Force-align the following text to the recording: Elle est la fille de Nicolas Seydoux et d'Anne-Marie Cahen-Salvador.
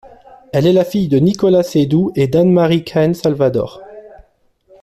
Elle 0.51 0.65
est 0.65 0.73
la 0.73 0.83
fille 0.83 1.09
de 1.09 1.19
Nicolas 1.19 1.61
Seydoux 1.61 2.11
et 2.15 2.27
d'Anne-Marie 2.27 2.83
Cahen-Salvador. 2.83 3.83